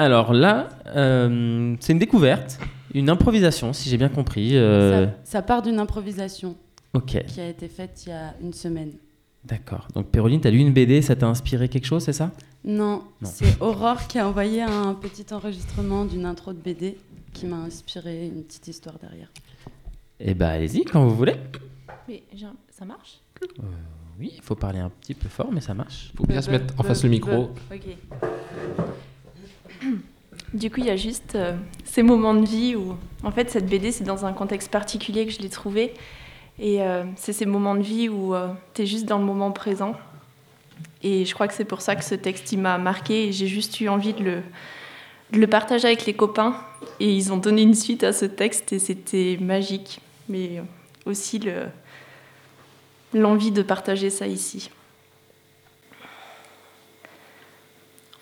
Alors 0.00 0.32
là, 0.32 0.70
euh, 0.96 1.76
c'est 1.78 1.92
une 1.92 1.98
découverte, 1.98 2.58
une 2.94 3.10
improvisation, 3.10 3.74
si 3.74 3.90
j'ai 3.90 3.98
bien 3.98 4.08
compris. 4.08 4.56
euh, 4.56 5.04
Ça, 5.08 5.12
ça 5.24 5.42
part 5.42 5.60
d'une 5.60 5.78
improvisation 5.78 6.56
Ok, 6.94 7.22
qui 7.26 7.38
a 7.38 7.46
été 7.48 7.68
faite 7.68 8.04
il 8.06 8.08
y 8.08 8.12
a 8.12 8.32
une 8.42 8.54
semaine. 8.54 8.92
d'accord. 9.44 9.88
Donc 9.94 10.06
Péroline, 10.06 10.40
t'as 10.40 10.48
lu 10.50 10.58
une 10.58 10.72
BD, 10.72 11.02
ça 11.02 11.16
t'a 11.16 11.26
inspiré 11.26 11.68
quelque 11.68 11.84
chose, 11.84 12.02
c'est 12.02 12.14
ça? 12.14 12.30
Non, 12.64 13.02
Non. 13.20 13.28
c'est 13.30 13.60
Aurore 13.60 14.06
qui 14.06 14.18
a 14.18 14.26
envoyé 14.26 14.62
un 14.62 14.94
petit 14.94 15.26
enregistrement 15.34 16.06
d'une 16.06 16.24
intro 16.24 16.54
de 16.54 16.58
BD 16.60 16.96
qui 17.34 17.44
m'a 17.46 17.56
inspiré 17.58 18.24
une 18.26 18.42
petite 18.44 18.68
histoire 18.68 18.98
derrière. 18.98 19.28
Eh 20.18 20.32
ben 20.32 20.48
allez-y, 20.48 20.84
quand 20.84 21.04
vous 21.06 21.14
voulez. 21.14 21.36
Mais 22.08 22.22
ça 22.70 22.86
marche? 22.86 23.20
Oui, 24.18 24.32
il 24.34 24.42
faut 24.42 24.54
parler 24.56 24.78
un 24.78 24.88
petit 24.88 25.14
peu 25.14 25.28
fort, 25.28 25.50
mais 25.52 25.60
ça 25.60 25.74
marche. 25.74 26.10
Faut 26.16 26.24
bien 26.26 26.40
se 26.40 26.50
mettre 26.50 26.72
en 26.78 26.82
face 26.84 27.02
le 27.04 27.10
micro. 27.10 27.50
Ok. 27.70 27.96
Du 30.52 30.70
coup, 30.70 30.80
il 30.80 30.86
y 30.86 30.90
a 30.90 30.96
juste 30.96 31.36
euh, 31.36 31.56
ces 31.84 32.02
moments 32.02 32.34
de 32.34 32.44
vie 32.44 32.74
où, 32.74 32.96
en 33.22 33.30
fait, 33.30 33.50
cette 33.50 33.66
BD, 33.66 33.92
c'est 33.92 34.04
dans 34.04 34.26
un 34.26 34.32
contexte 34.32 34.70
particulier 34.70 35.26
que 35.26 35.32
je 35.32 35.38
l'ai 35.38 35.48
trouvée. 35.48 35.94
Et 36.58 36.82
euh, 36.82 37.04
c'est 37.16 37.32
ces 37.32 37.46
moments 37.46 37.74
de 37.74 37.82
vie 37.82 38.08
où 38.08 38.34
tu 38.74 38.82
es 38.82 38.86
juste 38.86 39.06
dans 39.06 39.18
le 39.18 39.24
moment 39.24 39.52
présent. 39.52 39.94
Et 41.02 41.24
je 41.24 41.34
crois 41.34 41.48
que 41.48 41.54
c'est 41.54 41.64
pour 41.64 41.80
ça 41.80 41.96
que 41.96 42.04
ce 42.04 42.14
texte, 42.14 42.52
il 42.52 42.58
m'a 42.58 42.78
marqué. 42.78 43.28
Et 43.28 43.32
j'ai 43.32 43.46
juste 43.46 43.80
eu 43.80 43.88
envie 43.88 44.12
de 44.12 44.42
le, 45.32 45.46
partager 45.46 45.86
avec 45.86 46.04
les 46.06 46.14
copains. 46.14 46.56
Et 46.98 47.14
ils 47.14 47.32
ont 47.32 47.36
donné 47.36 47.62
une 47.62 47.74
suite 47.74 48.04
à 48.04 48.12
ce 48.12 48.24
texte 48.24 48.72
et 48.72 48.78
c'était 48.78 49.38
magique. 49.40 50.00
Mais 50.28 50.62
aussi 51.06 51.38
le, 51.38 51.66
l'envie 53.14 53.52
de 53.52 53.62
partager 53.62 54.10
ça 54.10 54.26
ici. 54.26 54.70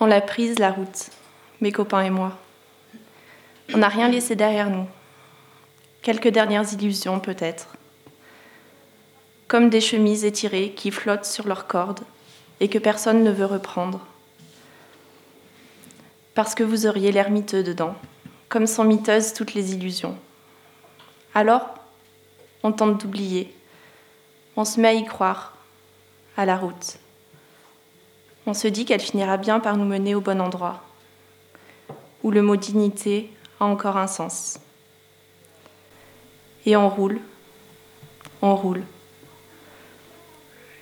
On 0.00 0.06
l'a 0.06 0.20
prise, 0.20 0.58
la 0.58 0.70
route, 0.70 1.10
mes 1.60 1.72
copains 1.72 2.02
et 2.02 2.10
moi. 2.10 2.38
On 3.74 3.78
n'a 3.78 3.88
rien 3.88 4.08
laissé 4.08 4.36
derrière 4.36 4.70
nous. 4.70 4.86
Quelques 6.02 6.28
dernières 6.28 6.72
illusions 6.72 7.20
peut-être. 7.20 7.68
Comme 9.46 9.70
des 9.70 9.80
chemises 9.80 10.24
étirées 10.24 10.72
qui 10.72 10.90
flottent 10.90 11.24
sur 11.24 11.46
leurs 11.46 11.66
cordes 11.66 12.00
et 12.60 12.68
que 12.68 12.78
personne 12.78 13.24
ne 13.24 13.30
veut 13.30 13.46
reprendre. 13.46 14.00
Parce 16.34 16.54
que 16.54 16.62
vous 16.62 16.86
auriez 16.86 17.12
l'air 17.12 17.30
miteux 17.30 17.62
dedans, 17.62 17.94
comme 18.48 18.66
sont 18.66 18.84
miteuses 18.84 19.34
toutes 19.34 19.54
les 19.54 19.74
illusions. 19.74 20.16
Alors, 21.34 21.74
on 22.62 22.72
tente 22.72 23.00
d'oublier. 23.00 23.54
On 24.56 24.64
se 24.64 24.80
met 24.80 24.88
à 24.88 24.92
y 24.92 25.04
croire, 25.04 25.56
à 26.36 26.46
la 26.46 26.56
route. 26.56 26.98
On 28.46 28.54
se 28.54 28.68
dit 28.68 28.84
qu'elle 28.84 29.00
finira 29.00 29.36
bien 29.36 29.60
par 29.60 29.76
nous 29.76 29.84
mener 29.84 30.14
au 30.14 30.20
bon 30.20 30.40
endroit, 30.40 30.82
le 32.30 32.42
mot 32.42 32.56
dignité 32.56 33.30
a 33.60 33.64
encore 33.64 33.96
un 33.96 34.06
sens. 34.06 34.60
Et 36.66 36.76
on 36.76 36.88
roule, 36.88 37.20
on 38.42 38.54
roule, 38.54 38.82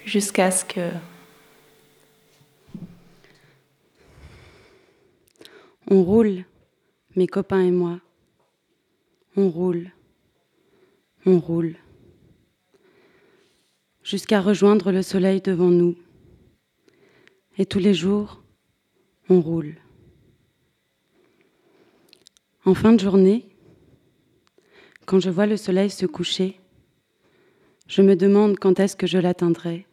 jusqu'à 0.05 0.51
ce 0.51 0.65
que... 0.65 0.91
On 5.89 6.03
roule, 6.03 6.45
mes 7.15 7.29
copains 7.29 7.63
et 7.63 7.71
moi. 7.71 8.01
On 9.37 9.49
roule, 9.49 9.93
on 11.27 11.39
roule. 11.39 11.77
Jusqu'à 14.03 14.41
rejoindre 14.41 14.91
le 14.91 15.03
soleil 15.03 15.41
devant 15.41 15.71
nous. 15.71 15.97
Et 17.59 17.67
tous 17.67 17.79
les 17.79 17.95
jours, 17.95 18.43
on 19.29 19.41
roule. 19.41 19.77
En 22.67 22.75
fin 22.75 22.93
de 22.93 22.99
journée, 22.99 23.49
quand 25.05 25.21
je 25.21 25.31
vois 25.31 25.47
le 25.47 25.57
soleil 25.57 25.89
se 25.89 26.05
coucher, 26.05 26.59
je 27.87 28.03
me 28.03 28.17
demande 28.17 28.59
quand 28.59 28.81
est-ce 28.81 28.97
que 28.97 29.07
je 29.07 29.19
l'atteindrai. 29.19 29.87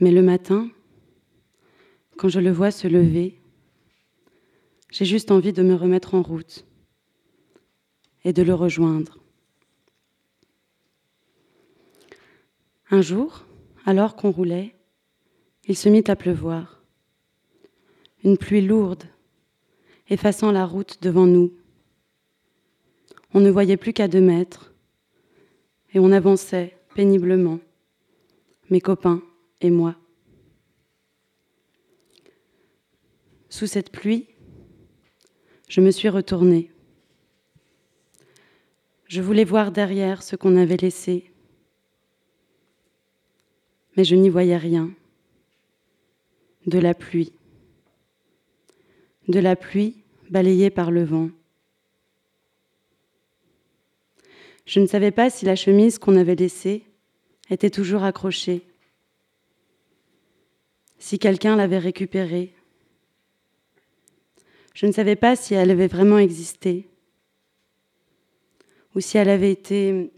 Mais 0.00 0.10
le 0.10 0.22
matin, 0.22 0.68
quand 2.16 2.28
je 2.28 2.40
le 2.40 2.50
vois 2.50 2.72
se 2.72 2.88
lever, 2.88 3.40
j'ai 4.90 5.04
juste 5.04 5.30
envie 5.30 5.52
de 5.52 5.62
me 5.62 5.76
remettre 5.76 6.14
en 6.16 6.22
route 6.22 6.66
et 8.24 8.32
de 8.32 8.42
le 8.42 8.54
rejoindre. 8.54 9.20
Un 12.90 13.02
jour, 13.02 13.44
alors 13.86 14.16
qu'on 14.16 14.32
roulait, 14.32 14.74
il 15.68 15.76
se 15.76 15.88
mit 15.88 16.02
à 16.08 16.16
pleuvoir. 16.16 16.82
Une 18.24 18.36
pluie 18.36 18.60
lourde, 18.60 19.04
effaçant 20.08 20.52
la 20.52 20.66
route 20.66 21.02
devant 21.02 21.26
nous. 21.26 21.52
On 23.32 23.40
ne 23.40 23.50
voyait 23.50 23.76
plus 23.76 23.92
qu'à 23.92 24.08
deux 24.08 24.20
mètres, 24.20 24.72
et 25.92 25.98
on 25.98 26.12
avançait 26.12 26.76
péniblement, 26.94 27.60
mes 28.70 28.80
copains 28.80 29.22
et 29.60 29.70
moi. 29.70 29.96
Sous 33.48 33.66
cette 33.66 33.90
pluie, 33.90 34.26
je 35.68 35.80
me 35.80 35.90
suis 35.90 36.08
retournée. 36.08 36.70
Je 39.06 39.22
voulais 39.22 39.44
voir 39.44 39.70
derrière 39.70 40.22
ce 40.22 40.34
qu'on 40.34 40.56
avait 40.56 40.76
laissé, 40.76 41.30
mais 43.96 44.04
je 44.04 44.16
n'y 44.16 44.28
voyais 44.28 44.56
rien. 44.56 44.92
De 46.66 46.78
la 46.78 46.94
pluie. 46.94 47.32
De 49.28 49.40
la 49.40 49.56
pluie 49.56 50.04
balayée 50.30 50.70
par 50.70 50.90
le 50.90 51.04
vent. 51.04 51.30
Je 54.66 54.80
ne 54.80 54.86
savais 54.86 55.10
pas 55.10 55.30
si 55.30 55.44
la 55.44 55.56
chemise 55.56 55.98
qu'on 55.98 56.16
avait 56.16 56.34
laissée 56.34 56.84
était 57.50 57.70
toujours 57.70 58.02
accrochée, 58.04 58.66
si 60.98 61.18
quelqu'un 61.18 61.56
l'avait 61.56 61.78
récupérée. 61.78 62.54
Je 64.74 64.86
ne 64.86 64.92
savais 64.92 65.16
pas 65.16 65.36
si 65.36 65.54
elle 65.54 65.70
avait 65.70 65.86
vraiment 65.86 66.18
existé 66.18 66.88
ou 68.94 69.00
si 69.00 69.18
elle 69.18 69.28
avait 69.28 69.52
été 69.52 70.10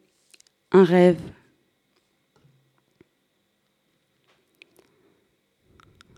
un 0.71 0.85
rêve. 0.85 1.21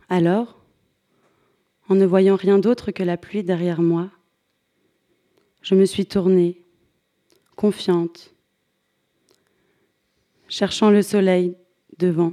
Alors, 0.09 0.58
en 1.89 1.95
ne 1.95 2.07
voyant 2.07 2.37
rien 2.37 2.59
d'autre 2.59 2.91
que 2.91 3.03
la 3.03 3.17
pluie 3.17 3.43
derrière 3.43 3.81
moi, 3.81 4.11
je 5.63 5.75
me 5.75 5.87
suis 5.87 6.07
tournée, 6.07 6.63
confiante, 7.57 8.35
cherchant 10.49 10.91
le 10.91 11.03
soleil 11.03 11.57
devant. 11.99 12.33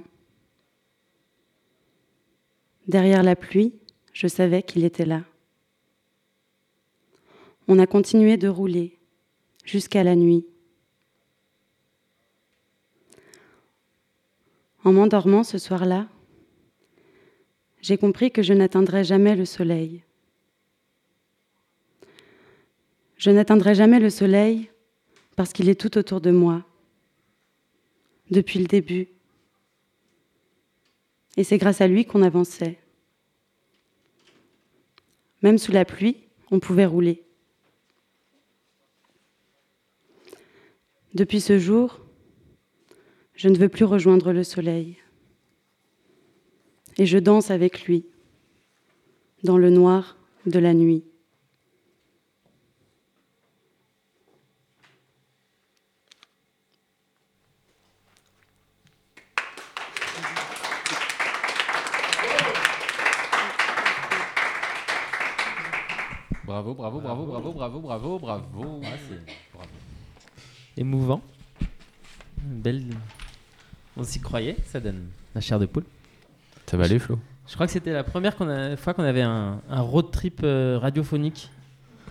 Derrière 2.88 3.24
la 3.24 3.36
pluie, 3.36 3.74
je 4.14 4.28
savais 4.28 4.62
qu'il 4.62 4.84
était 4.84 5.06
là. 5.06 5.24
On 7.68 7.80
a 7.80 7.88
continué 7.88 8.38
de 8.38 8.48
rouler 8.48 9.00
jusqu'à 9.64 10.04
la 10.04 10.16
nuit. 10.16 10.46
En 14.84 14.94
m'endormant 14.94 15.44
ce 15.44 15.58
soir-là, 15.58 16.08
j'ai 17.86 18.00
compris 18.00 18.32
que 18.32 18.42
je 18.42 18.52
n'atteindrais 18.52 19.04
jamais 19.04 19.36
le 19.36 19.46
soleil. 19.46 20.04
Je 23.16 23.30
n'atteindrai 23.30 23.76
jamais 23.76 24.00
le 24.00 24.10
soleil 24.10 24.72
parce 25.36 25.54
qu'il 25.54 25.70
est 25.70 25.80
tout 25.80 25.96
autour 26.00 26.20
de 26.20 26.32
moi, 26.32 26.66
depuis 28.32 28.58
le 28.58 28.66
début. 28.66 29.08
Et 31.38 31.44
c'est 31.44 31.60
grâce 31.60 31.80
à 31.80 31.88
lui 31.88 32.06
qu'on 32.06 32.24
avançait. 32.24 32.80
Même 35.44 35.60
sous 35.60 35.72
la 35.72 35.86
pluie, 35.86 36.18
on 36.50 36.60
pouvait 36.60 36.88
rouler. 36.88 37.24
Depuis 41.14 41.40
ce 41.40 41.60
jour, 41.60 42.00
je 43.36 43.48
ne 43.48 43.58
veux 43.58 43.70
plus 43.70 43.86
rejoindre 43.86 44.34
le 44.34 44.44
soleil. 44.44 44.98
Et 46.98 47.06
je 47.06 47.18
danse 47.18 47.52
avec 47.52 47.86
lui, 47.86 48.06
dans 49.44 49.58
le 49.58 49.70
noir 49.70 50.18
de 50.46 50.60
la 50.60 50.74
nuit. 50.74 51.04
Bravo, 66.46 66.74
bravo, 66.74 67.02
bravo, 67.02 67.26
bravo, 67.26 67.52
bravo, 67.52 67.80
bravo, 67.82 68.20
bravo. 68.20 68.82
Ah, 68.86 69.64
Émouvant. 70.78 71.22
Une 72.42 72.62
Belle. 72.62 72.86
On 73.98 74.04
s'y 74.04 74.22
croyait, 74.22 74.56
ça 74.66 74.80
donne 74.80 75.10
la 75.34 75.42
chair 75.42 75.60
de 75.60 75.66
poule. 75.66 75.84
Ça 76.68 76.78
va 76.78 76.86
aller, 76.86 77.00
Flo? 77.00 77.20
Je 77.48 77.54
crois 77.54 77.68
que 77.68 77.74
c'était 77.74 77.94
la 77.94 78.04
première 78.04 78.34
fois 78.36 78.94
qu'on 78.94 79.04
avait 79.04 79.22
un, 79.22 79.62
un 79.70 79.82
road 79.82 80.10
trip 80.12 80.42
euh, 80.44 80.80
radiophonique 80.82 81.52